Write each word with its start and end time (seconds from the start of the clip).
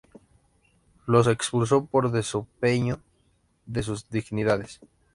Los 1.05 1.27
expulsó, 1.27 1.87
los 1.93 2.11
desposeyó 2.11 2.47
de 3.67 3.83
sus 3.83 4.09
dignidades. 4.09 4.79